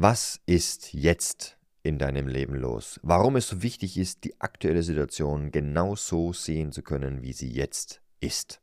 [0.00, 3.00] Was ist jetzt in deinem Leben los?
[3.02, 7.50] Warum es so wichtig ist, die aktuelle Situation genau so sehen zu können, wie sie
[7.50, 8.60] jetzt ist.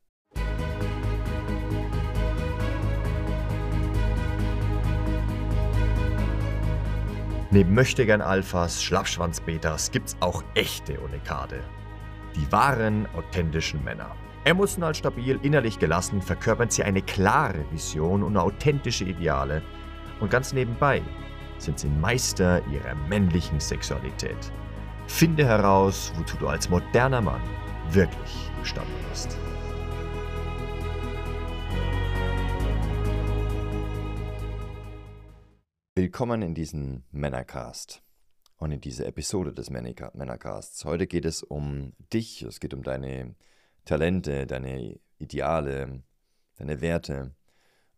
[7.51, 11.61] Neben Möchtegern Alphas, Schlappschwanz-Betas gibt's auch echte Unikade.
[12.37, 14.15] Die wahren, authentischen Männer.
[14.45, 19.61] Emotional stabil, innerlich gelassen, verkörpern sie eine klare Vision und authentische Ideale.
[20.21, 21.03] Und ganz nebenbei
[21.57, 24.37] sind sie Meister ihrer männlichen Sexualität.
[25.07, 27.41] Finde heraus, wozu du als moderner Mann
[27.91, 29.37] wirklich gestanden bist.
[35.95, 38.01] Willkommen in diesem Männercast
[38.57, 40.85] und in dieser Episode des Männercasts.
[40.85, 43.35] Heute geht es um dich, es geht um deine
[43.83, 46.03] Talente, deine Ideale,
[46.57, 47.35] deine Werte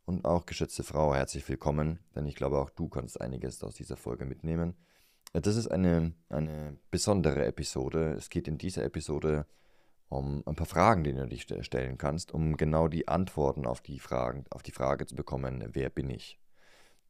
[0.08, 3.98] und auch geschätzte Frau, herzlich willkommen, denn ich glaube auch du kannst einiges aus dieser
[3.98, 4.74] Folge mitnehmen.
[5.34, 8.14] Das ist eine, eine besondere Episode.
[8.14, 9.46] Es geht in dieser Episode
[10.08, 13.99] um ein paar Fragen, die du dich stellen kannst, um genau die Antworten auf die
[13.99, 16.40] Fragen, auf die Frage zu bekommen, wer bin ich?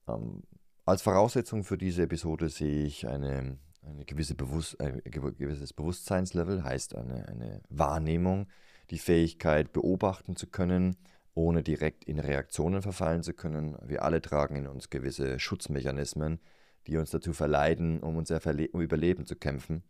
[0.08, 0.42] Ähm,
[0.84, 6.96] als Voraussetzung für diese Episode sehe ich eine, eine gewisse Bewusst, ein gewisses Bewusstseinslevel, heißt
[6.96, 8.48] eine, eine Wahrnehmung,
[8.90, 10.98] die Fähigkeit beobachten zu können,
[11.38, 13.78] ohne direkt in Reaktionen verfallen zu können.
[13.86, 16.40] Wir alle tragen in uns gewisse Schutzmechanismen,
[16.88, 19.84] die uns dazu verleiten, um unser Verle um Überleben zu kämpfen,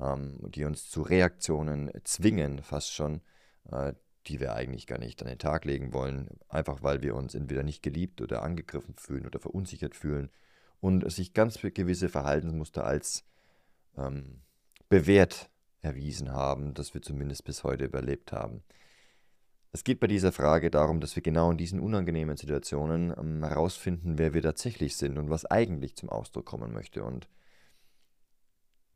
[0.00, 3.20] ähm, die uns zu Reaktionen zwingen, fast schon,
[3.70, 3.92] äh,
[4.26, 7.62] die wir eigentlich gar nicht an den Tag legen wollen, einfach weil wir uns entweder
[7.62, 10.30] nicht geliebt oder angegriffen fühlen oder verunsichert fühlen
[10.80, 13.24] und sich ganz gewisse Verhaltensmuster als
[13.98, 14.40] ähm,
[14.88, 15.50] bewährt
[15.82, 18.62] erwiesen haben, dass wir zumindest bis heute überlebt haben.
[19.74, 24.18] Es geht bei dieser Frage darum, dass wir genau in diesen unangenehmen Situationen ähm, herausfinden,
[24.18, 27.02] wer wir tatsächlich sind und was eigentlich zum Ausdruck kommen möchte.
[27.02, 27.28] Und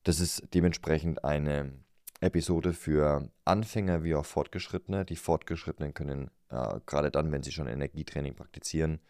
[0.04, 1.72] das ist dementsprechend eine
[2.20, 5.04] Episode für Anfänger wie auch Fortgeschrittene.
[5.04, 9.00] Die Fortgeschrittenen können äh, gerade dann, wenn sie schon Energietraining praktizieren,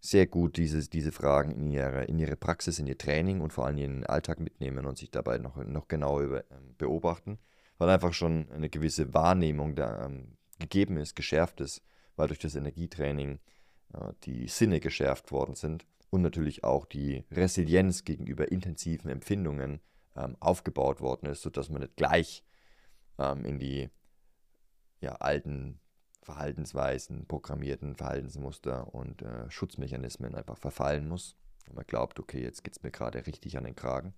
[0.00, 3.66] sehr gut diese, diese Fragen in ihre, in ihre Praxis, in ihr Training und vor
[3.66, 7.38] allem in ihren Alltag mitnehmen und sich dabei noch, noch genauer über, ähm, beobachten,
[7.78, 11.82] weil einfach schon eine gewisse Wahrnehmung der, ähm, gegeben ist, geschärft ist,
[12.16, 13.40] weil durch das Energietraining
[13.92, 19.80] äh, die Sinne geschärft worden sind und natürlich auch die Resilienz gegenüber intensiven Empfindungen
[20.16, 22.44] ähm, aufgebaut worden ist, sodass man nicht gleich
[23.18, 23.90] ähm, in die
[25.00, 25.80] ja, alten
[26.22, 31.36] Verhaltensweisen, programmierten Verhaltensmuster und äh, Schutzmechanismen einfach verfallen muss.
[31.66, 34.14] Wenn man glaubt, okay, jetzt geht es mir gerade richtig an den Kragen,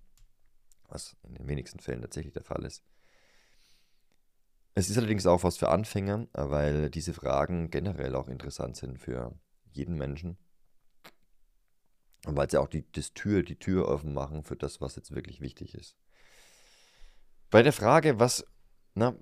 [0.87, 2.83] was in den wenigsten Fällen tatsächlich der Fall ist.
[4.75, 9.33] Es ist allerdings auch was für Anfänger, weil diese Fragen generell auch interessant sind für
[9.71, 10.37] jeden Menschen.
[12.25, 15.13] Und weil sie auch die, das Tür, die Tür offen machen für das, was jetzt
[15.13, 15.95] wirklich wichtig ist.
[17.49, 18.45] Bei der Frage, was,
[18.93, 19.15] na,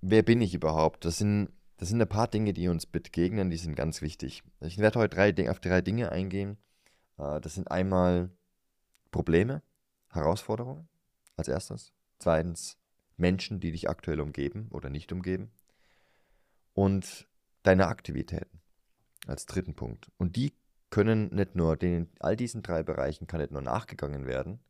[0.00, 1.04] wer bin ich überhaupt?
[1.04, 4.42] Das sind, das sind ein paar Dinge, die uns begegnen, die sind ganz wichtig.
[4.60, 6.56] Ich werde heute drei, auf drei Dinge eingehen.
[7.18, 8.30] Äh, das sind einmal
[9.10, 9.62] Probleme,
[10.10, 10.88] Herausforderungen
[11.36, 11.92] als erstes.
[12.18, 12.78] Zweitens
[13.16, 15.50] Menschen, die dich aktuell umgeben oder nicht umgeben.
[16.74, 17.26] Und
[17.62, 18.60] deine Aktivitäten
[19.26, 20.10] als dritten Punkt.
[20.18, 20.52] Und die
[20.90, 24.60] können nicht nur, in all diesen drei Bereichen kann nicht nur nachgegangen werden,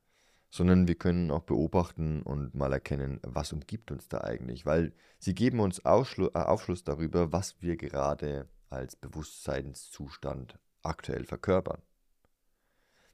[0.50, 5.34] sondern wir können auch beobachten und mal erkennen, was umgibt uns da eigentlich, weil sie
[5.34, 11.82] geben uns Ausschlu äh, Aufschluss darüber, was wir gerade als Bewusstseinszustand aktuell verkörpern.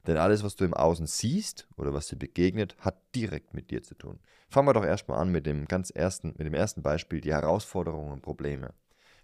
[0.06, 3.82] Denn alles, was du im Außen siehst oder was dir begegnet, hat direkt mit dir
[3.82, 4.18] zu tun.
[4.48, 8.10] Fangen wir doch erstmal an mit dem ganz ersten, mit dem ersten Beispiel, die Herausforderungen
[8.10, 8.74] und Probleme.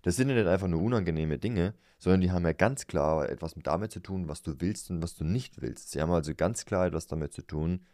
[0.02, 3.54] Das sind ja nicht einfach nur unangenehme Dinge, sondern die haben ja ganz klar etwas
[3.56, 5.90] damit zu tun, was du willst und was du nicht willst.
[5.90, 7.84] Sie haben also ganz klar etwas damit zu tun,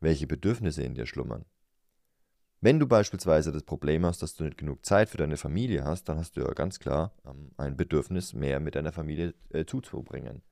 [0.00, 1.44] welche Bedürfnisse in dir schlummern.
[2.60, 6.08] Wenn du beispielsweise das Problem hast, dass du nicht genug Zeit für deine Familie hast,
[6.08, 10.42] dann hast du ja ganz klar ähm, ein Bedürfnis, mehr mit deiner Familie äh, zuzubringen.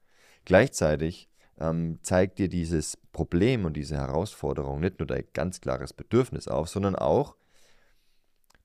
[0.45, 6.49] Gleichzeitig ähm, zeigt dir dieses Problem und diese Herausforderung nicht nur dein ganz klares Bedürfnis
[6.49, 7.37] auf, sondern auch,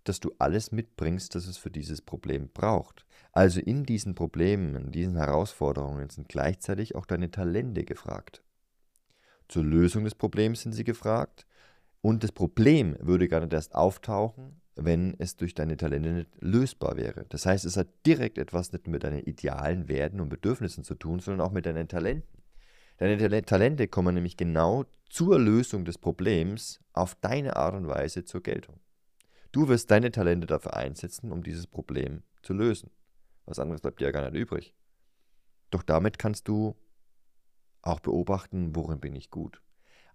[0.04, 3.06] dass du alles mitbringst, das es für dieses Problem braucht.
[3.34, 8.44] Also in diesen Problemen, in diesen Herausforderungen sind gleichzeitig auch deine Talente gefragt.
[9.48, 11.46] Zur Lösung des Problems sind sie gefragt
[12.02, 16.98] und das Problem würde gar nicht erst auftauchen, wenn es durch deine Talente nicht lösbar
[16.98, 17.26] wäre.
[17.30, 21.20] Das heißt, es hat direkt etwas nicht mit deinen idealen Werten und Bedürfnissen zu tun,
[21.20, 22.41] sondern auch mit deinen Talenten.
[23.02, 28.44] Deine Talente kommen nämlich genau zur Lösung des Problems auf deine Art und Weise zur
[28.44, 28.80] Geltung.
[29.52, 32.92] Du wirst deine Talente dafür einsetzen, um dieses Problem zu lösen.
[33.48, 34.76] Was anderes bleibt dir ja gar nicht übrig.
[35.72, 36.76] Doch damit kannst du
[37.82, 39.64] auch beobachten, worin bin ich gut.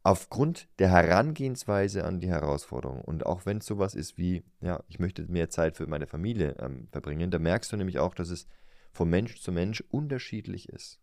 [0.05, 5.00] Aufgrund der Herangehensweise an die Herausforderung und auch wenn es sowas ist wie, ja, ich
[5.00, 8.47] möchte mehr Zeit für meine Familie ähm, verbringen, da merkst du nämlich auch, dass es
[8.93, 11.00] von Mensch zu Mensch unterschiedlich ist.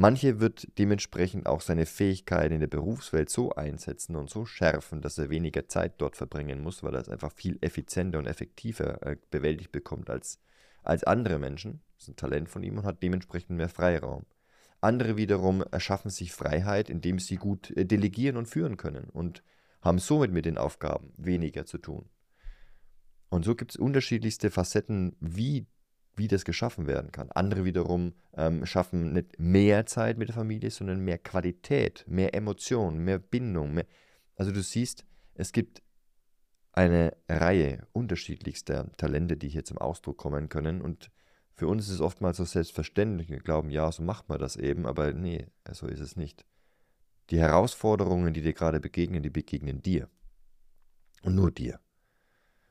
[0.00, 5.18] Manche wird dementsprechend auch seine Fähigkeiten in der Berufswelt so einsetzen und so schärfen, dass
[5.18, 9.16] er weniger Zeit dort verbringen muss, weil er es einfach viel effizienter und effektiver äh,
[9.30, 10.40] bewältigt bekommt als,
[10.82, 11.82] als andere Menschen.
[11.96, 14.24] Das ist ein Talent von ihm und hat dementsprechend mehr Freiraum.
[14.80, 19.42] Andere wiederum erschaffen sich Freiheit, indem sie gut äh, delegieren und führen können und
[19.82, 22.08] haben somit mit den Aufgaben weniger zu tun.
[23.28, 25.66] Und so gibt es unterschiedlichste Facetten, wie
[26.20, 27.32] wie das geschaffen werden kann.
[27.32, 32.98] Andere wiederum ähm, schaffen nicht mehr Zeit mit der Familie, sondern mehr Qualität, mehr Emotion,
[32.98, 33.72] mehr Bindung.
[33.72, 33.86] Mehr
[34.36, 35.82] also du siehst, es gibt
[36.72, 40.82] eine Reihe unterschiedlichster Talente, die hier zum Ausdruck kommen können.
[40.82, 41.10] Und
[41.54, 43.30] für uns ist es oftmals so selbstverständlich.
[43.30, 46.44] Wir glauben, ja, so macht man das eben, aber nee, so ist es nicht.
[47.30, 50.08] Die Herausforderungen, die dir gerade begegnen, die begegnen dir.
[51.22, 51.80] Und nur dir.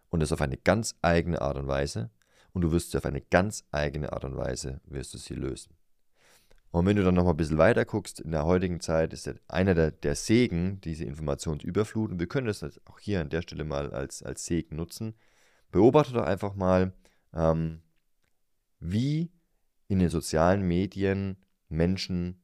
[0.09, 2.11] Und das auf eine ganz eigene Art und Weise
[2.53, 5.75] und du wirst sie auf eine ganz eigene Art und Weise, wirst du sie lösen.
[6.71, 9.29] Und wenn du dann noch mal ein bisschen weiter guckst, in der heutigen Zeit ist
[9.47, 13.63] einer der, der Segen diese Informationsüberflut und wir können das auch hier an der Stelle
[13.63, 15.15] mal als, als Segen nutzen.
[15.71, 16.93] Beobachte doch einfach mal,
[17.33, 17.81] ähm,
[18.79, 19.31] wie
[19.87, 21.37] in den sozialen Medien
[21.69, 22.43] Menschen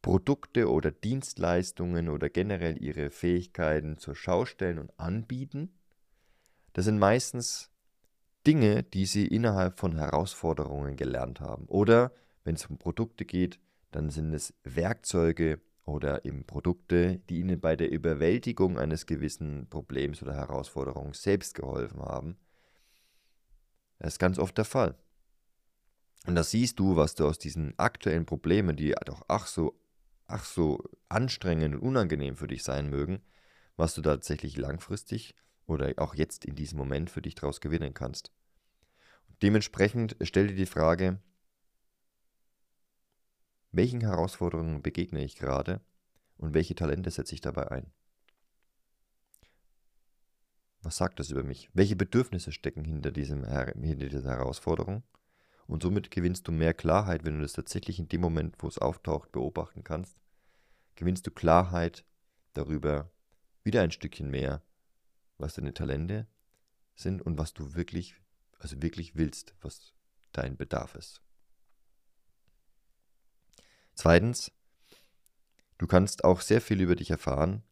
[0.00, 5.72] Produkte oder Dienstleistungen oder generell ihre Fähigkeiten zur Schau stellen und anbieten.
[6.72, 7.70] Das sind meistens
[8.46, 11.66] Dinge, die sie innerhalb von Herausforderungen gelernt haben.
[11.66, 12.12] Oder
[12.44, 13.60] wenn es um Produkte geht,
[13.90, 20.22] dann sind es Werkzeuge oder eben Produkte, die ihnen bei der Überwältigung eines gewissen Problems
[20.22, 22.36] oder Herausforderungen selbst geholfen haben.
[23.98, 24.96] Das ist ganz oft der Fall.
[26.26, 29.78] Und da siehst du, was du aus diesen aktuellen Problemen, die doch ach so,
[30.26, 33.22] ach so anstrengend und unangenehm für dich sein mögen,
[33.76, 35.34] was du tatsächlich langfristig
[35.66, 38.32] oder auch jetzt in diesem Moment für dich daraus gewinnen kannst.
[39.42, 41.20] Dementsprechend stell dir die Frage,
[43.72, 45.80] welchen Herausforderungen begegne ich gerade
[46.36, 47.92] und welche Talente setze ich dabei ein?
[50.82, 51.70] Was sagt das über mich?
[51.72, 55.04] Welche Bedürfnisse stecken hinter, diesem, hinter dieser Herausforderung?
[55.66, 58.78] Und somit gewinnst du mehr Klarheit, wenn du das tatsächlich in dem Moment, wo es
[58.78, 60.20] auftaucht, beobachten kannst.
[60.96, 62.04] Gewinnst du Klarheit
[62.52, 63.10] darüber,
[63.62, 64.60] wieder ein Stückchen mehr,
[65.42, 66.26] was deine Talente
[66.94, 68.14] sind und was du wirklich,
[68.58, 69.92] also wirklich willst, was
[70.32, 71.20] dein Bedarf ist.
[73.94, 74.52] Zweitens,
[75.78, 77.62] du kannst auch sehr viel über dich erfahren,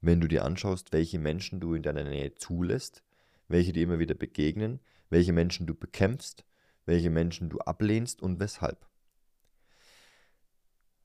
[0.00, 3.04] wenn du dir anschaust, welche Menschen du in deiner Nähe zulässt,
[3.46, 4.80] welche dir immer wieder begegnen,
[5.10, 6.44] welche Menschen du bekämpfst,
[6.86, 8.84] welche Menschen du ablehnst und weshalb.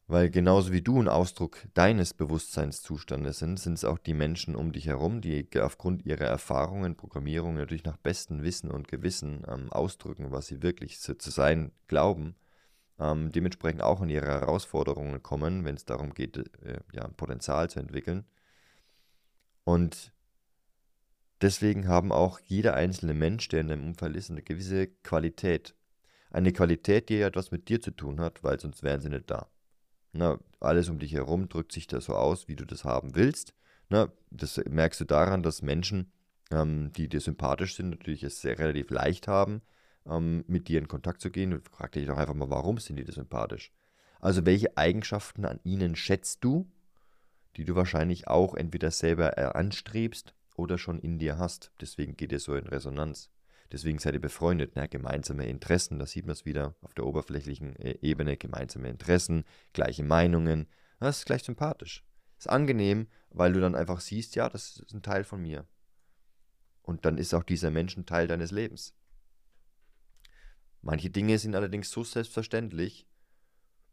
[0.09, 4.71] Weil genauso wie du ein Ausdruck deines Bewusstseinszustandes sind, sind es auch die Menschen um
[4.71, 10.31] dich herum, die aufgrund ihrer Erfahrungen, Programmierung natürlich nach bestem Wissen und Gewissen ähm, ausdrücken,
[10.31, 12.36] was sie wirklich zu, zu sein glauben,
[13.00, 17.69] ähm, dementsprechend auch in ihre Herausforderungen kommen, wenn es darum geht, äh, ja, ein Potenzial
[17.69, 18.24] zu entwickeln.
[19.65, 20.13] Und
[21.42, 25.75] deswegen haben auch jeder einzelne Mensch, der in deinem Umfeld ist, eine gewisse Qualität.
[26.31, 29.30] Eine Qualität, die ja etwas mit dir zu tun hat, weil sonst wären sie nicht
[29.30, 29.50] da.
[30.17, 33.53] Na, alles um dich herum drückt sich da so aus, wie du das haben willst.
[33.89, 36.12] Na, das merkst du daran, dass Menschen,
[36.50, 39.62] ähm, die dir sympathisch sind, natürlich es sehr relativ leicht haben,
[40.07, 41.62] ähm, mit dir in Kontakt zu gehen.
[41.62, 43.71] Frag dich doch einfach mal, warum sind die dir sympathisch?
[44.19, 46.67] Also welche Eigenschaften an ihnen schätzt du,
[47.55, 51.71] die du wahrscheinlich auch entweder selber äh, anstrebst oder schon in dir hast.
[51.79, 53.29] Deswegen geht ihr so in Resonanz.
[53.71, 54.88] Deswegen seid ihr befreundet, ne?
[54.88, 59.43] gemeinsame Interessen, da sieht man es wieder auf der oberflächlichen äh, Ebene, gemeinsame Interessen,
[59.74, 60.67] gleiche Meinungen.
[61.00, 62.05] Das ist gleich sympathisch.
[62.38, 65.67] Ist angenehm, weil du dann einfach siehst, ja, das ist ein Teil von mir.
[66.81, 68.93] Und dann ist auch dieser Mensch ein Teil deines Lebens.
[70.81, 73.07] Manche Dinge sind allerdings so selbstverständlich,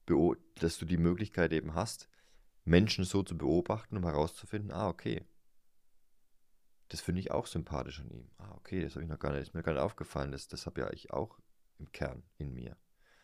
[0.06, 2.08] dass du die Möglichkeit eben hast,
[2.64, 5.24] Menschen so zu beobachten, um herauszufinden, ah, okay,
[6.88, 8.30] das finde ich auch sympathisch an ihm.
[8.38, 10.32] Ah, okay, das habe ich noch gar nicht, ist mir gar nicht aufgefallen.
[10.32, 11.38] Das, das habe ja ich auch
[11.78, 12.76] im Kern in mir.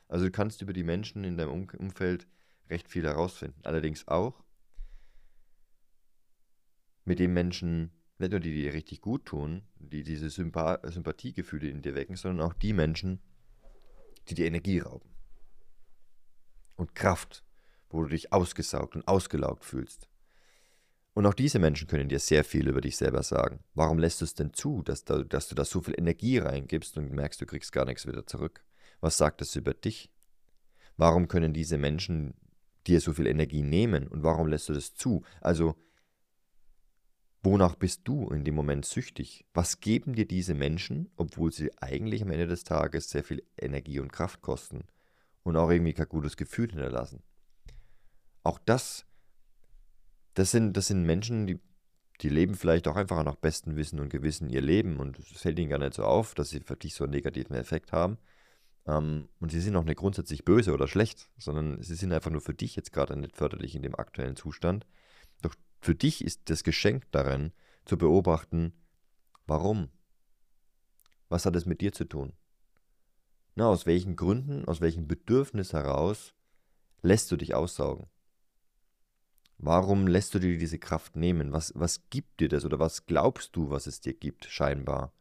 [0.08, 2.26] Also du kannst über die Menschen in deinem Umfeld
[2.68, 3.60] recht viel herausfinden.
[3.62, 4.42] Allerdings auch
[7.04, 11.68] mit den Menschen, nicht nur die, die dir richtig gut tun, die diese Sympa Sympathiegefühle
[11.68, 13.20] in dir wecken, sondern auch die Menschen,
[14.28, 15.08] die dir Energie rauben.
[16.76, 17.44] Und Kraft,
[17.88, 20.09] wo du dich ausgesaugt und ausgelaugt fühlst.
[21.12, 23.64] Und auch diese Menschen können dir sehr viel über dich selber sagen.
[23.74, 26.96] Warum lässt du es denn zu, dass, da, dass du da so viel Energie reingibst
[26.96, 28.64] und merkst, du kriegst gar nichts wieder zurück?
[29.00, 30.10] Was sagt das über dich?
[30.96, 32.34] Warum können diese Menschen
[32.86, 35.22] dir so viel Energie nehmen und warum lässt du das zu?
[35.40, 35.74] Also,
[37.42, 39.46] wonach bist du in dem Moment süchtig?
[39.52, 43.98] Was geben dir diese Menschen, obwohl sie eigentlich am Ende des Tages sehr viel Energie
[43.98, 44.84] und Kraft kosten
[45.42, 47.22] und auch irgendwie kein gutes Gefühl hinterlassen?
[48.42, 49.06] Auch das,
[50.34, 51.60] das sind, das sind Menschen, die,
[52.20, 55.58] die leben vielleicht auch einfach nach bestem Wissen und Gewissen ihr Leben und es fällt
[55.58, 58.18] ihnen gar nicht so auf, dass sie für dich so einen negativen Effekt haben.
[58.86, 62.40] Ähm, und sie sind auch nicht grundsätzlich böse oder schlecht, sondern sie sind einfach nur
[62.40, 64.86] für dich jetzt gerade nicht förderlich in dem aktuellen Zustand.
[65.42, 67.52] Doch für dich ist das Geschenk darin,
[67.84, 68.72] zu beobachten,
[69.46, 69.90] warum?
[71.28, 72.32] Was hat es mit dir zu tun?
[73.54, 76.34] Na, aus welchen Gründen, aus welchem Bedürfnis heraus
[77.02, 78.06] lässt du dich aussaugen?
[79.62, 81.52] Warum lässt du dir diese Kraft nehmen?
[81.52, 85.12] Was, was gibt dir das oder was glaubst du, was es dir gibt, scheinbar?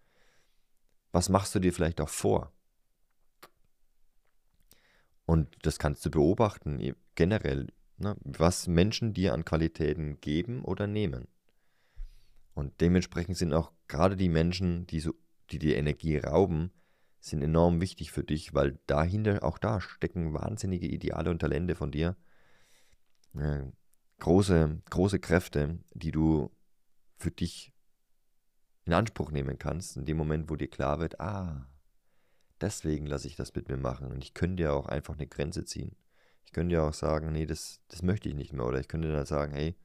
[1.11, 2.53] Was machst du dir vielleicht auch vor?
[5.25, 7.67] Und das kannst du beobachten, generell,
[7.97, 11.27] ne, was Menschen dir an Qualitäten geben oder nehmen.
[12.53, 15.15] Und dementsprechend sind auch gerade die Menschen, die, so,
[15.51, 16.71] die dir Energie rauben,
[17.19, 21.91] sind enorm wichtig für dich, weil dahinter, auch da stecken wahnsinnige Ideale und Talente von
[21.91, 22.15] dir.
[24.19, 26.51] Große, große Kräfte, die du
[27.17, 27.73] für dich
[28.85, 31.67] in Anspruch nehmen kannst, in dem Moment, wo dir klar wird, ah,
[32.59, 34.11] deswegen lasse ich das mit mir machen.
[34.11, 35.95] Und ich könnte ja auch einfach eine Grenze ziehen.
[36.45, 38.65] Ich könnte ja auch sagen, nee, das, das möchte ich nicht mehr.
[38.65, 39.75] Oder ich könnte dann sagen, hey,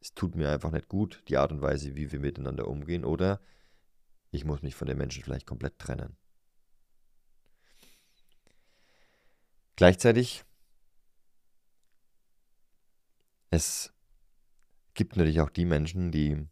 [0.00, 3.04] es tut mir einfach nicht gut, die Art und Weise, wie wir miteinander umgehen.
[3.04, 3.40] Oder
[4.30, 6.16] ich muss mich von den Menschen vielleicht komplett trennen.
[9.74, 10.44] Gleichzeitig,
[13.50, 13.92] es
[14.94, 16.46] gibt natürlich auch die Menschen, die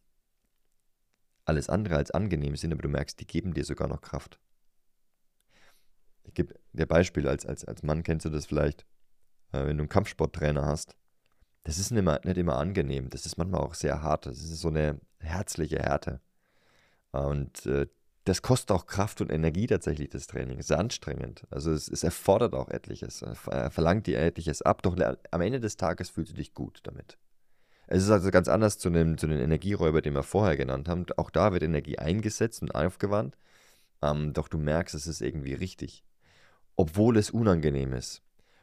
[1.45, 4.39] alles andere als angenehm sind, aber du merkst, die geben dir sogar noch Kraft
[6.25, 8.83] ich gebe dir Beispiel, als, als, als Mann kennst du das vielleicht,
[9.53, 10.97] äh, wenn du einen Kampfsporttrainer hast.
[11.65, 14.61] Das ist nicht immer, nicht immer angenehm, das ist manchmal auch sehr hart, das ist
[14.61, 16.21] so eine herzliche Härte.
[17.13, 17.87] Und äh,
[18.25, 20.59] das kostet auch Kraft und Energie tatsächlich, das Training.
[20.59, 21.45] Es ist anstrengend.
[21.51, 24.97] Also es, es erfordert auch etliches, er verlangt dir etliches ab, doch
[25.31, 27.19] am Ende des Tages fühlst du dich gut damit.
[27.87, 31.05] Es ist also ganz anders zu dem, zu dem Energieräuber, den wir vorher genannt haben.
[31.19, 33.37] Auch da wird Energie eingesetzt und aufgewandt,
[34.01, 36.03] ähm, doch du merkst, es ist irgendwie richtig
[36.77, 38.23] obwohl es unangenehm ist.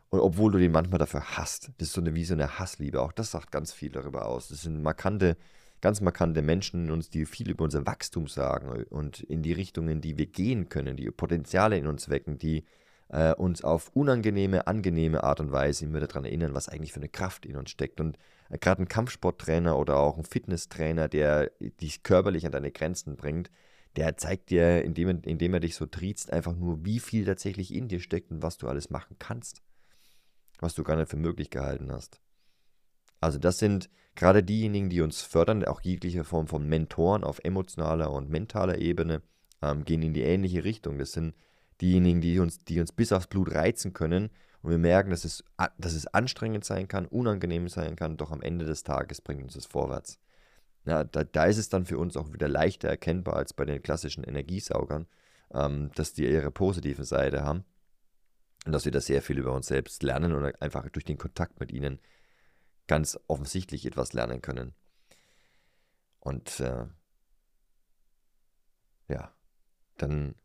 [0.10, 1.72] Und obwohl du den manchmal dafür hasst.
[1.78, 3.02] Das ist so eine, wie so eine Hassliebe.
[3.02, 4.50] Auch das sagt ganz viel darüber aus.
[4.50, 5.38] Das sind markante,
[5.82, 10.02] ganz markante Menschen in uns, die viel über unser Wachstum sagen und in die Richtungen,
[10.02, 12.64] die wir gehen können, die Potenziale in uns wecken, die
[13.10, 17.10] äh, uns auf unangenehme, angenehme Art und Weise immer daran erinnern, was eigentlich für eine
[17.10, 18.00] Kraft in uns steckt.
[18.00, 18.18] Und
[18.50, 23.52] äh, gerade ein Kampfsporttrainer oder auch ein Fitnesstrainer, der dich körperlich an deine Grenzen bringt,
[23.98, 27.90] der zeigt dir, indem, indem er dich so triezt, einfach nur, wie viel tatsächlich in
[27.90, 29.62] dir steckt und was du alles machen kannst.
[30.60, 32.22] Was du gar nicht für möglich gehalten hast.
[33.22, 38.12] Also das sind gerade diejenigen, die uns fördern, auch jegliche Form von Mentoren auf emotionaler
[38.12, 39.22] und mentaler Ebene,
[39.62, 40.98] ähm, gehen in die ähnliche Richtung.
[40.98, 41.34] Das sind
[41.80, 44.30] diejenigen, die uns, die uns bis aufs Blut reizen können
[44.62, 45.44] und wir merken, dass es,
[45.78, 49.54] dass es anstrengend sein kann, unangenehm sein kann, doch am Ende des Tages bringt uns
[49.54, 50.20] das vorwärts.
[50.86, 53.82] Ja, da, da ist es dann für uns auch wieder leichter erkennbar als bei den
[53.82, 55.08] klassischen Energiesaugern,
[55.54, 57.66] ähm, dass die ihre positive Seite haben
[58.66, 61.60] und dass wir da sehr viel über uns selbst lernen und einfach durch den Kontakt
[61.60, 62.00] mit ihnen
[62.92, 64.74] ganz offensichtlich etwas lernen können.
[66.20, 66.88] Und äh,
[69.08, 69.34] ja,
[69.98, 70.36] dann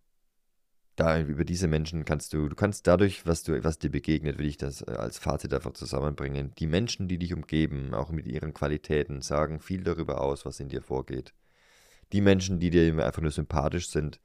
[0.95, 4.47] da über diese Menschen kannst du, du kannst dadurch, was du, was dir begegnet, will
[4.47, 6.55] ich das äh, als Fazit einfach zusammenbringen.
[6.55, 10.69] Die Menschen, die dich umgeben, auch mit ihren Qualitäten, sagen viel darüber aus, was in
[10.69, 11.35] dir vorgeht.
[12.13, 14.21] Die Menschen, die dir einfach nur sympathisch sind,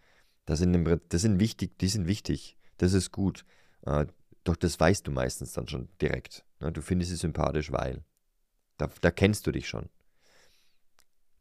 [0.46, 3.46] das sind, das sind wichtig, die sind wichtig, das ist gut.
[3.82, 4.06] Äh,
[4.44, 6.46] doch das weißt du meistens dann schon direkt.
[6.60, 6.72] Ne?
[6.72, 8.04] Du findest sie sympathisch, weil.
[8.82, 9.90] Da, da kennst du dich schon.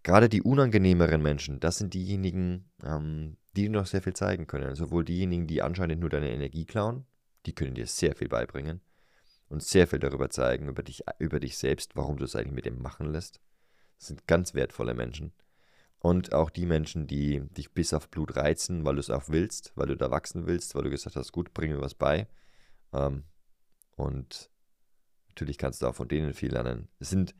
[0.02, 4.74] Gerade die unangenehmeren Menschen, das sind diejenigen, ähm, die dir noch sehr viel zeigen können.
[4.74, 7.06] Sowohl diejenigen, die anscheinend nur deine Energie klauen,
[7.46, 8.82] die können dir sehr viel beibringen
[9.48, 12.66] und sehr viel darüber zeigen, über dich, über dich selbst, warum du es eigentlich mit
[12.66, 13.40] dem machen lässt.
[13.96, 15.32] Das sind ganz wertvolle Menschen.
[15.98, 19.72] Und auch die Menschen, die dich bis auf Blut reizen, weil du es auch willst,
[19.76, 22.26] weil du da wachsen willst, weil du gesagt hast, gut, bring mir was bei.
[22.92, 23.24] Ähm,
[23.96, 24.50] und
[25.40, 26.88] natürlich kannst du auch von denen viel lernen.
[26.98, 27.34] Es sind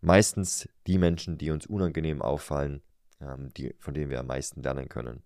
[0.00, 2.82] meistens die Menschen, die uns unangenehm auffallen,
[3.20, 5.22] ähm, die, von denen wir am meisten lernen können.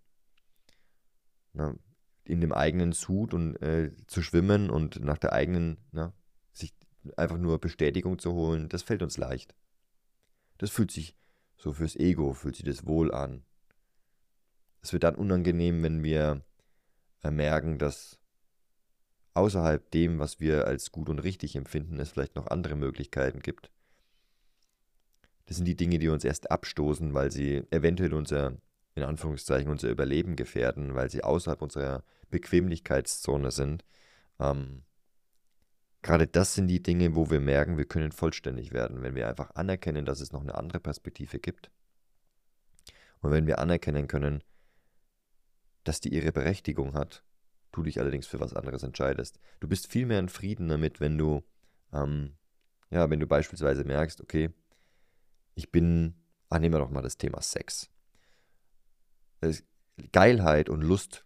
[1.55, 1.75] Na,
[2.25, 6.12] in dem eigenen Sud und äh, zu schwimmen und nach der eigenen, na,
[6.53, 6.75] sich
[7.17, 9.55] einfach nur Bestätigung zu holen, das fällt uns leicht.
[10.59, 11.17] Das fühlt sich
[11.57, 13.43] so fürs Ego, fühlt sich das wohl an.
[14.83, 16.45] Es wird dann unangenehm, wenn wir
[17.23, 18.19] äh, merken, dass
[19.37, 23.71] außerhalb dem, was wir als gut und richtig empfinden, es vielleicht noch andere Möglichkeiten gibt.
[25.47, 28.57] Das sind die Dinge, die uns erst abstoßen, weil sie eventuell unser,
[28.95, 33.85] in Anführungszeichen, unser Überleben gefährden, weil sie außerhalb unserer Bequemlichkeitszone sind.
[34.40, 34.83] Ähm,
[36.02, 39.50] gerade das sind die Dinge, wo wir merken, wir können vollständig werden, wenn wir einfach
[39.55, 41.71] anerkennen, dass es noch eine andere Perspektive gibt.
[43.21, 44.43] Und wenn wir anerkennen können,
[45.85, 47.23] dass die ihre Berechtigung hat,
[47.76, 49.38] du dich allerdings für was anderes entscheidest.
[49.61, 51.42] Du bist viel mehr in Frieden damit, wenn du,
[51.92, 52.37] ähm,
[52.90, 54.50] ja, wenn du beispielsweise merkst, okay,
[55.54, 56.14] ich bin,
[56.49, 57.90] ah, nehmen wir doch mal das Thema Sex.
[60.12, 61.25] Geilheit und Lust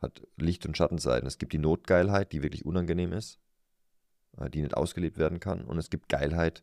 [0.00, 1.26] hat Licht- und Schattenseiten.
[1.26, 3.40] Es gibt die Notgeilheit, die wirklich unangenehm ist,
[4.38, 5.64] äh, die nicht ausgelebt werden kann.
[5.64, 6.62] Und es gibt Geilheit,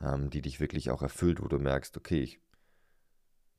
[0.00, 2.40] ähm, die dich wirklich auch erfüllt, wo du merkst, okay, ich,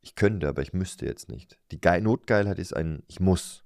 [0.02, 1.58] ich könnte, aber ich müsste jetzt nicht.
[1.72, 3.64] Die Ge Notgeilheit ist ein Ich muss.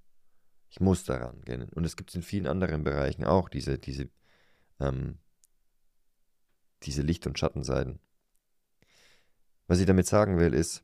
[0.71, 1.63] Ich muss daran gehen.
[1.69, 4.09] Und es gibt es in vielen anderen Bereichen auch, diese, diese,
[4.79, 5.19] ähm,
[6.83, 7.99] diese Licht- und Schattenseiten.
[9.67, 10.83] Was ich damit sagen will, ist,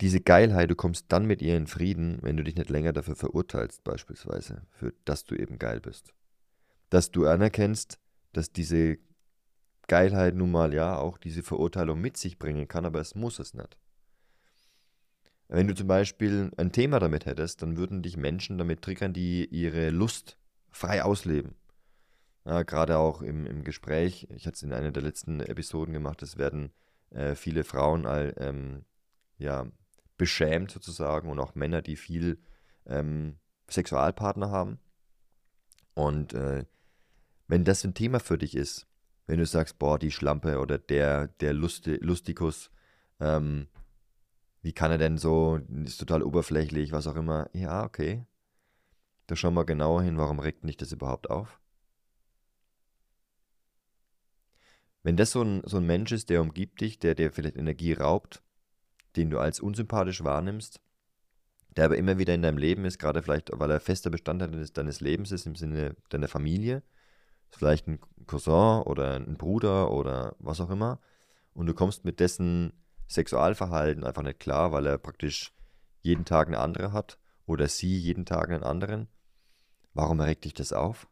[0.00, 3.16] diese Geilheit, du kommst dann mit ihr in Frieden, wenn du dich nicht länger dafür
[3.16, 6.14] verurteilst, beispielsweise, für dass du eben geil bist.
[6.88, 7.98] Dass du anerkennst,
[8.32, 8.98] dass diese
[9.88, 13.54] Geilheit nun mal ja auch diese Verurteilung mit sich bringen kann, aber es muss es
[13.54, 13.76] nicht.
[15.54, 19.44] Wenn du zum Beispiel ein Thema damit hättest, dann würden dich Menschen damit triggern, die
[19.44, 20.38] ihre Lust
[20.70, 21.56] frei ausleben.
[22.46, 26.22] Ja, gerade auch im, im Gespräch, ich hatte es in einer der letzten Episoden gemacht,
[26.22, 26.72] es werden
[27.10, 28.86] äh, viele Frauen all, ähm,
[29.36, 29.66] ja,
[30.16, 32.38] beschämt sozusagen und auch Männer, die viel
[32.86, 33.36] ähm,
[33.68, 34.78] Sexualpartner haben.
[35.92, 36.64] Und äh,
[37.46, 38.86] wenn das ein Thema für dich ist,
[39.26, 42.70] wenn du sagst, boah, die Schlampe oder der, der Lusti Lustikus,
[43.20, 43.68] ähm,
[44.62, 47.50] wie kann er denn so, ist total oberflächlich, was auch immer.
[47.52, 48.24] Ja, okay.
[49.26, 51.60] Da schauen wir genauer hin, warum regt mich das überhaupt auf?
[55.02, 57.92] Wenn das so ein, so ein Mensch ist, der umgibt dich, der dir vielleicht Energie
[57.92, 58.42] raubt,
[59.16, 60.80] den du als unsympathisch wahrnimmst,
[61.76, 64.72] der aber immer wieder in deinem Leben ist, gerade vielleicht, weil er fester Bestandteil deines,
[64.72, 66.82] deines Lebens ist, im Sinne deiner Familie,
[67.50, 71.00] vielleicht ein Cousin oder ein Bruder oder was auch immer,
[71.52, 72.72] und du kommst mit dessen
[73.12, 75.52] Sexualverhalten einfach nicht klar, weil er praktisch
[76.00, 79.08] jeden Tag eine andere hat oder sie jeden Tag einen anderen,
[79.94, 81.08] warum erregt dich das auf?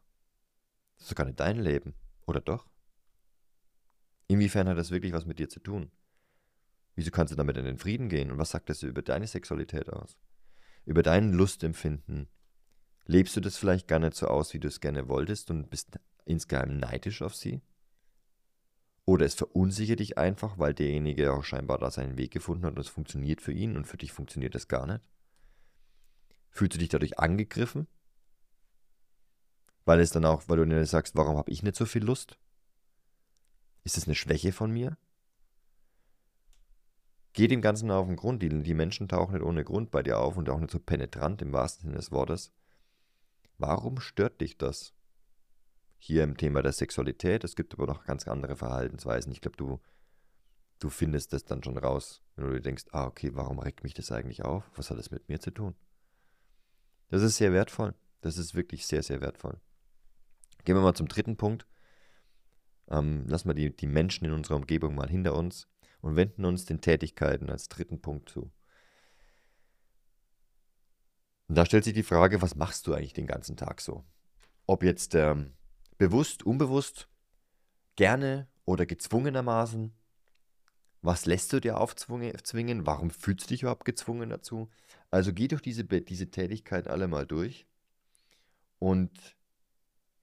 [0.97, 1.93] Das ist doch gar nicht dein Leben,
[2.25, 2.67] oder doch?
[4.27, 5.91] Inwiefern hat das wirklich was mit dir zu tun?
[6.95, 8.31] Wieso kannst du damit in den Frieden gehen?
[8.31, 10.17] Und was sagt das über deine Sexualität aus?
[10.85, 12.27] Über dein Lustempfinden?
[13.05, 15.99] Lebst du das vielleicht gar nicht so aus, wie du es gerne wolltest und bist
[16.25, 17.61] insgeheim neidisch auf sie?
[19.05, 22.79] Oder es verunsichert dich einfach, weil derjenige auch scheinbar da seinen Weg gefunden hat und
[22.79, 25.07] es funktioniert für ihn und für dich funktioniert das gar nicht?
[26.51, 27.87] Fühlst du dich dadurch angegriffen?
[29.85, 32.37] Weil es dann auch, weil du dir sagst, warum habe ich nicht so viel Lust?
[33.83, 34.97] Ist es eine Schwäche von mir?
[37.33, 38.43] Geh dem Ganzen auf den Grund.
[38.43, 41.41] Die, die Menschen tauchen nicht ohne Grund bei dir auf und auch nicht so penetrant
[41.41, 42.51] im wahrsten Sinne des Wortes.
[43.57, 44.93] Warum stört dich das?
[46.03, 47.43] Hier im Thema der Sexualität.
[47.43, 49.31] Es gibt aber noch ganz andere Verhaltensweisen.
[49.31, 49.79] Ich glaube, du,
[50.79, 53.93] du findest das dann schon raus, wenn du dir denkst, ah, okay, warum regt mich
[53.93, 54.63] das eigentlich auf?
[54.75, 55.75] Was hat das mit mir zu tun?
[57.09, 57.93] Das ist sehr wertvoll.
[58.21, 59.59] Das ist wirklich sehr, sehr wertvoll.
[60.65, 61.67] Gehen wir mal zum dritten Punkt.
[62.89, 65.67] Ähm, lassen wir die, die Menschen in unserer Umgebung mal hinter uns
[66.01, 68.51] und wenden uns den Tätigkeiten als dritten Punkt zu.
[71.47, 74.03] Und da stellt sich die Frage, was machst du eigentlich den ganzen Tag so?
[74.65, 75.53] Ob jetzt ähm,
[76.01, 77.07] bewusst, unbewusst,
[77.95, 79.93] gerne oder gezwungenermaßen.
[81.03, 82.87] Was lässt du dir aufzwingen?
[82.87, 84.67] Warum fühlst du dich überhaupt gezwungen dazu?
[85.11, 87.67] Also geh durch diese, diese Tätigkeit alle mal durch
[88.79, 89.37] und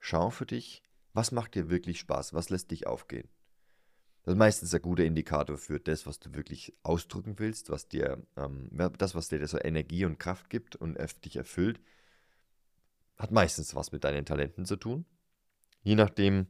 [0.00, 2.34] schau für dich, was macht dir wirklich Spaß?
[2.34, 3.28] Was lässt dich aufgehen?
[4.24, 8.20] Das ist meistens ein guter Indikator für das, was du wirklich ausdrücken willst, was dir,
[8.36, 11.80] ähm, das, was dir so Energie und Kraft gibt und dich erfüllt,
[13.16, 15.06] hat meistens was mit deinen Talenten zu tun.
[15.82, 16.46] Je nachdem,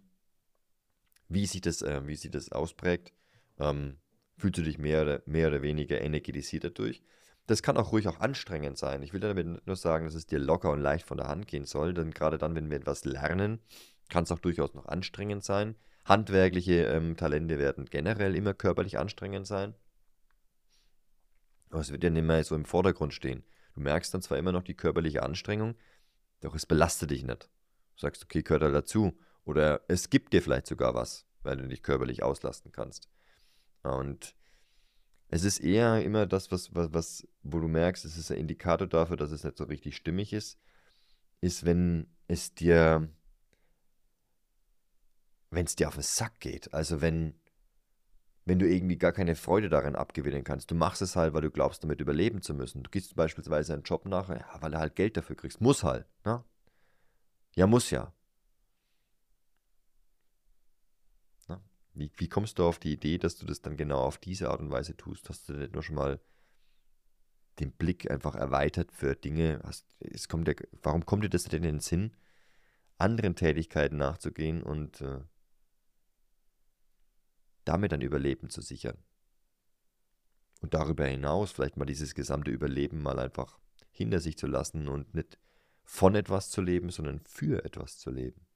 [1.28, 3.12] wie sich das, äh, wie sich das ausprägt,
[3.58, 3.98] ähm,
[4.36, 7.02] fühlst du dich mehr oder, mehr oder weniger energetisiert dadurch.
[7.46, 9.02] Das kann auch ruhig auch anstrengend sein.
[9.02, 11.64] Ich will damit nur sagen, dass es dir locker und leicht von der Hand gehen
[11.64, 13.60] soll, denn gerade dann, wenn wir etwas lernen,
[14.08, 15.74] kann es auch durchaus noch anstrengend sein.
[16.04, 19.74] Handwerkliche ähm, Talente werden generell immer körperlich anstrengend sein.
[21.70, 23.44] Aber es wird ja nicht mehr so im Vordergrund stehen.
[23.74, 25.74] Du merkst dann zwar immer noch die körperliche Anstrengung,
[26.40, 27.48] doch es belastet dich nicht.
[27.98, 29.12] Du sagst, okay, gehört da dazu.
[29.44, 33.08] Oder es gibt dir vielleicht sogar was, weil du dich körperlich auslasten kannst.
[33.82, 34.36] Und
[35.28, 38.86] es ist eher immer das, was, was, was, wo du merkst, es ist ein Indikator
[38.86, 40.58] dafür, dass es nicht so richtig stimmig ist,
[41.40, 43.08] ist, wenn es dir,
[45.50, 46.72] wenn es dir auf den Sack geht.
[46.72, 47.34] Also wenn,
[48.44, 50.70] wenn du irgendwie gar keine Freude darin abgewinnen kannst.
[50.70, 52.84] Du machst es halt, weil du glaubst, damit überleben zu müssen.
[52.84, 55.60] Du gehst beispielsweise einen Job nach, ja, weil du halt Geld dafür kriegst.
[55.60, 56.06] Muss halt.
[56.24, 56.44] Ne?
[57.58, 58.14] Ja, muss ja.
[61.48, 61.60] Na?
[61.92, 64.60] Wie, wie kommst du auf die Idee, dass du das dann genau auf diese Art
[64.60, 65.28] und Weise tust?
[65.28, 66.20] Hast du nicht nur schon mal
[67.58, 69.60] den Blick einfach erweitert für Dinge?
[69.64, 72.16] Hast, es kommt ja, warum kommt dir das denn in den Sinn,
[72.96, 75.18] anderen Tätigkeiten nachzugehen und äh,
[77.64, 78.98] damit ein Überleben zu sichern?
[80.60, 83.58] Und darüber hinaus vielleicht mal dieses gesamte Überleben mal einfach
[83.90, 85.40] hinter sich zu lassen und nicht
[85.88, 88.46] von etwas zu leben, sondern für etwas zu leben.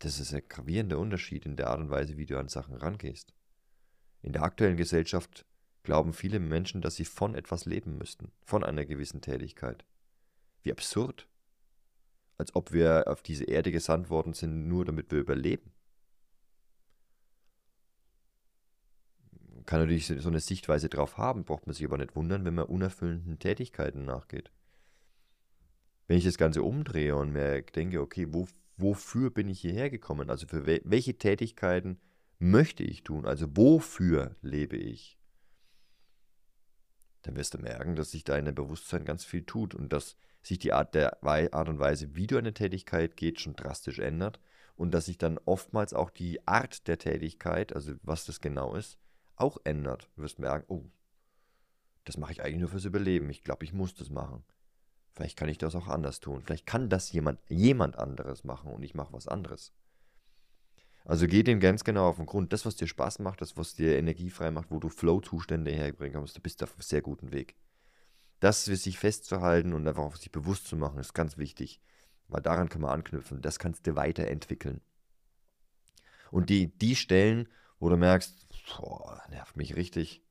[0.00, 3.32] Das ist ein gravierender Unterschied in der Art und Weise, wie du an Sachen rangehst.
[4.20, 5.46] In der aktuellen Gesellschaft
[5.82, 9.86] glauben viele Menschen, dass sie von etwas leben müssten, von einer gewissen Tätigkeit.
[10.62, 11.26] Wie absurd.
[12.36, 15.72] Als ob wir auf diese Erde gesandt worden sind, nur damit wir überleben.
[19.64, 22.66] Kann natürlich so eine Sichtweise drauf haben, braucht man sich aber nicht wundern, wenn man
[22.66, 24.52] unerfüllenden Tätigkeiten nachgeht.
[26.06, 30.30] Wenn ich das Ganze umdrehe und mir denke, okay, wo, wofür bin ich hierher gekommen?
[30.30, 31.98] Also für we welche Tätigkeiten
[32.38, 33.26] möchte ich tun?
[33.26, 35.18] Also wofür lebe ich?
[37.22, 40.16] Dann wirst du merken, dass sich da in deinem Bewusstsein ganz viel tut und dass
[40.42, 44.38] sich die Art, der Art und Weise, wie du eine Tätigkeit geht, schon drastisch ändert
[44.76, 48.96] und dass sich dann oftmals auch die Art der Tätigkeit, also was das genau ist,
[49.34, 50.08] auch ändert.
[50.14, 50.84] Du wirst merken, oh,
[52.04, 53.28] das mache ich eigentlich nur fürs Überleben.
[53.30, 54.44] Ich glaube, ich muss das machen.
[55.16, 56.42] Vielleicht kann ich das auch anders tun.
[56.42, 59.72] Vielleicht kann das jemand, jemand anderes machen und ich mache was anderes.
[61.06, 62.52] Also geh dem ganz genau auf den Grund.
[62.52, 66.12] Das, was dir Spaß macht, das, was dir Energie frei macht, wo du Flow-Zustände herbringen
[66.12, 67.56] kannst, du bist auf einem sehr guten Weg.
[68.40, 71.80] Das für sich festzuhalten und einfach auf sich bewusst zu machen, ist ganz wichtig.
[72.28, 73.40] Weil daran kann man anknüpfen.
[73.40, 74.82] Das kannst du weiterentwickeln.
[76.30, 77.48] Und die, die Stellen,
[77.78, 80.22] wo du merkst, boah, nervt mich richtig,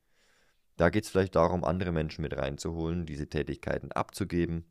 [0.76, 4.64] da geht es vielleicht darum, andere Menschen mit reinzuholen, diese Tätigkeiten abzugeben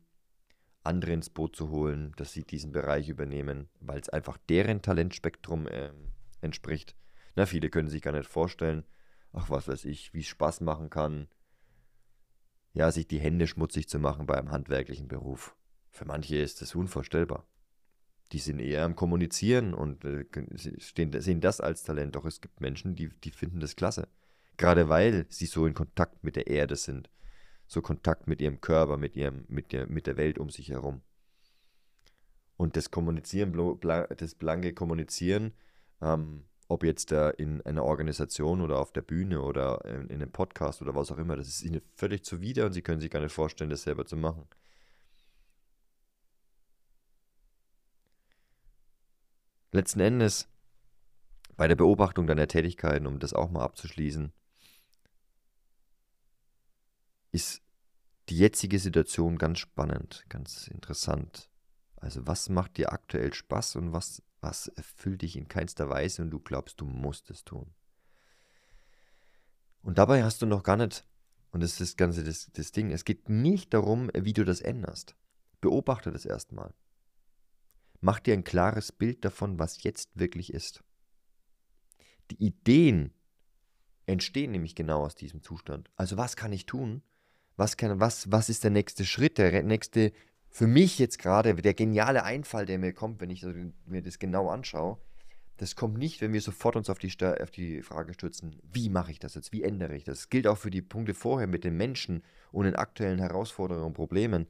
[0.86, 5.66] andere ins Boot zu holen, dass sie diesen Bereich übernehmen, weil es einfach deren Talentspektrum
[5.66, 5.90] äh,
[6.40, 6.96] entspricht.
[7.34, 8.84] Na, viele können sich gar nicht vorstellen,
[9.32, 11.28] ach was weiß ich, wie es Spaß machen kann,
[12.72, 15.56] ja, sich die Hände schmutzig zu machen bei einem handwerklichen Beruf.
[15.90, 17.46] Für manche ist das unvorstellbar.
[18.32, 20.26] Die sind eher am Kommunizieren und äh,
[20.78, 22.16] stehen, sehen das als Talent.
[22.16, 24.08] Doch es gibt Menschen, die, die finden das klasse.
[24.58, 27.08] Gerade weil sie so in Kontakt mit der Erde sind
[27.66, 31.02] so Kontakt mit ihrem Körper, mit, ihrem, mit, der, mit der Welt um sich herum.
[32.56, 33.52] Und das Kommunizieren,
[34.16, 35.52] das blanke Kommunizieren,
[36.00, 40.32] ähm, ob jetzt da in einer Organisation oder auf der Bühne oder in, in einem
[40.32, 43.20] Podcast oder was auch immer, das ist ihnen völlig zuwider und sie können sich gar
[43.20, 44.46] nicht vorstellen, das selber zu machen.
[49.72, 50.48] Letzten Endes,
[51.56, 54.32] bei der Beobachtung deiner Tätigkeiten, um das auch mal abzuschließen,
[57.36, 57.62] ist
[58.30, 61.50] die jetzige Situation ganz spannend, ganz interessant.
[61.96, 66.30] Also was macht dir aktuell Spaß und was, was erfüllt dich in keinster Weise und
[66.30, 67.74] du glaubst, du musst es tun.
[69.82, 71.06] Und dabei hast du noch gar nicht,
[71.50, 74.62] und das ist das Ganze das, das Ding, es geht nicht darum, wie du das
[74.62, 75.14] änderst.
[75.60, 76.74] Beobachte das erstmal.
[78.00, 80.82] Mach dir ein klares Bild davon, was jetzt wirklich ist.
[82.30, 83.12] Die Ideen
[84.06, 85.90] entstehen nämlich genau aus diesem Zustand.
[85.96, 87.02] Also was kann ich tun,
[87.56, 90.12] was, kann, was, was ist der nächste Schritt, der nächste,
[90.48, 93.44] für mich jetzt gerade, der geniale Einfall, der mir kommt, wenn ich
[93.86, 94.98] mir das genau anschaue,
[95.58, 99.10] das kommt nicht, wenn wir sofort uns auf die, auf die Frage stürzen, wie mache
[99.10, 100.18] ich das jetzt, wie ändere ich das.
[100.18, 103.94] Das gilt auch für die Punkte vorher mit den Menschen und den aktuellen Herausforderungen und
[103.94, 104.46] Problemen.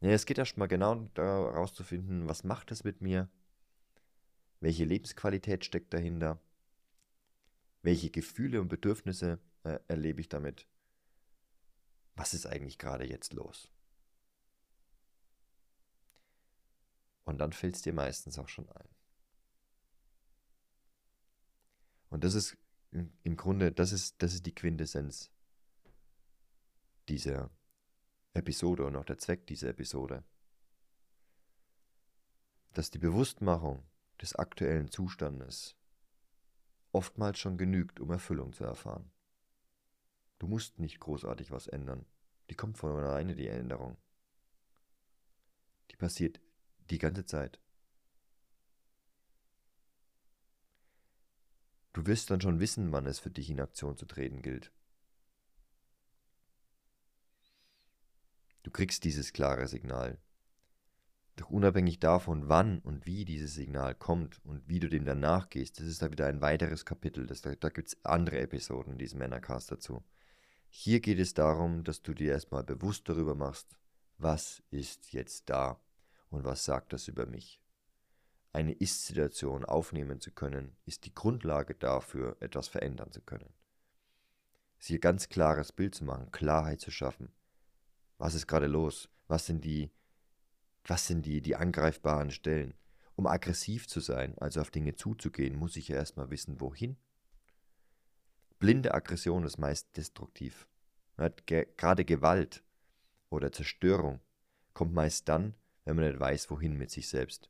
[0.00, 3.28] Ja, es geht erstmal genau daraus zu finden, was macht das mit mir,
[4.60, 6.38] welche Lebensqualität steckt dahinter,
[7.82, 10.66] welche Gefühle und Bedürfnisse äh, erlebe ich damit
[12.18, 13.70] was ist eigentlich gerade jetzt los?
[17.24, 18.88] Und dann fällt es dir meistens auch schon ein.
[22.10, 22.56] Und das ist
[22.90, 25.30] im Grunde, das ist, das ist die Quintessenz
[27.08, 27.50] dieser
[28.34, 30.24] Episode und auch der Zweck dieser Episode.
[32.72, 33.86] Dass die Bewusstmachung
[34.20, 35.76] des aktuellen Zustandes
[36.90, 39.12] oftmals schon genügt, um Erfüllung zu erfahren.
[40.38, 42.06] Du musst nicht großartig was ändern.
[42.50, 43.96] Die kommt von alleine, die Änderung.
[45.90, 46.40] Die passiert
[46.90, 47.60] die ganze Zeit.
[51.92, 54.72] Du wirst dann schon wissen, wann es für dich in Aktion zu treten gilt.
[58.62, 60.18] Du kriegst dieses klare Signal.
[61.36, 65.78] Doch unabhängig davon, wann und wie dieses Signal kommt und wie du dem dann nachgehst,
[65.78, 67.26] das ist da wieder ein weiteres Kapitel.
[67.26, 70.04] Das, da da gibt es andere Episoden in diesem Männercast dazu.
[70.68, 73.76] Hier geht es darum, dass du dir erstmal bewusst darüber machst,
[74.18, 75.80] was ist jetzt da
[76.30, 77.60] und was sagt das über mich.
[78.52, 83.52] Eine Ist-Situation aufnehmen zu können, ist die Grundlage dafür, etwas verändern zu können.
[84.78, 87.32] Hier ganz klares Bild zu machen, Klarheit zu schaffen.
[88.16, 89.08] Was ist gerade los?
[89.26, 89.90] Was sind die
[90.88, 92.72] was sind die, die angreifbaren Stellen?
[93.14, 96.96] Um aggressiv zu sein, also auf Dinge zuzugehen, muss ich ja erstmal wissen, wohin.
[98.68, 100.68] Blinde Aggression ist meist destruktiv.
[101.16, 102.62] Gerade Gewalt
[103.30, 104.20] oder Zerstörung
[104.74, 105.54] kommt meist dann,
[105.86, 107.48] wenn man nicht weiß, wohin mit sich selbst.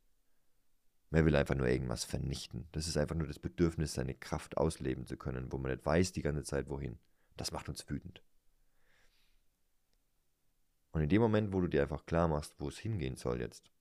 [1.11, 2.69] Man will einfach nur irgendwas vernichten.
[2.71, 6.13] Das ist einfach nur das Bedürfnis, seine Kraft ausleben zu können, wo man nicht weiß
[6.13, 7.01] die ganze Zeit, wohin.
[7.37, 8.23] Das macht uns wütend.
[10.93, 13.73] Und in dem Moment, wo du dir einfach klar machst, wo es hingehen soll jetzt,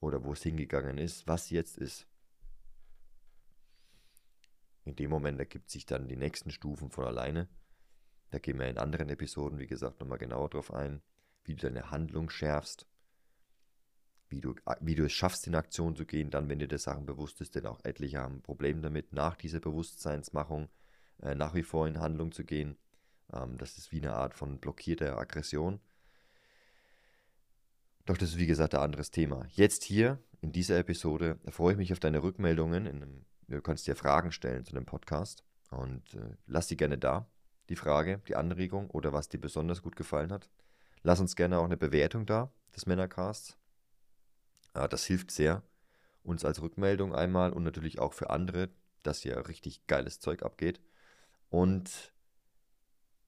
[0.00, 2.06] oder wo es hingegangen ist, was jetzt ist,
[4.84, 7.48] in dem Moment ergibt sich dann die nächsten Stufen von alleine.
[8.30, 11.02] Da gehen wir in anderen Episoden, wie gesagt, nochmal genauer drauf ein,
[11.44, 12.86] wie du deine Handlung schärfst,
[14.28, 17.06] wie du, wie du es schaffst, in Aktion zu gehen, dann, wenn dir der Sachen
[17.06, 20.68] bewusst ist, denn auch etliche haben ein Problem damit, nach dieser Bewusstseinsmachung
[21.22, 22.76] äh, nach wie vor in Handlung zu gehen.
[23.32, 25.80] Ähm, das ist wie eine Art von blockierter Aggression.
[28.06, 29.46] Doch das ist wie gesagt ein anderes Thema.
[29.50, 32.86] Jetzt hier in dieser Episode freue ich mich auf deine Rückmeldungen.
[32.86, 37.26] Einem, du kannst dir Fragen stellen zu dem Podcast und äh, lass die gerne da.
[37.70, 40.50] Die Frage, die Anregung oder was dir besonders gut gefallen hat.
[41.02, 43.56] Lass uns gerne auch eine Bewertung da des Männercasts.
[44.74, 45.62] Ja, das hilft sehr
[46.22, 48.70] uns als Rückmeldung einmal und natürlich auch für andere,
[49.02, 50.80] dass hier richtig geiles Zeug abgeht.
[51.50, 52.12] Und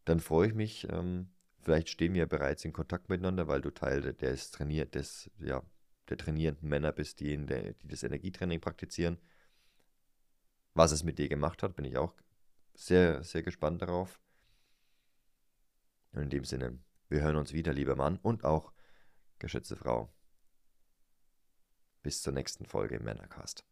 [0.06, 1.28] dann freue ich mich, ähm,
[1.66, 5.64] Vielleicht stehen wir bereits in Kontakt miteinander, weil du Teil des trainiert, des, ja,
[6.08, 9.18] der trainierenden Männer bist, die, der, die das Energietraining praktizieren.
[10.76, 12.12] Was es mit dir gemacht hat, bin ich auch
[12.74, 14.20] sehr, sehr gespannt darauf.
[16.12, 18.74] Und in dem Sinne, wir hören uns wieder, lieber Mann und auch
[19.38, 20.12] geschätzte Frau.
[22.02, 23.64] Bis zur nächsten Folge im Männercast.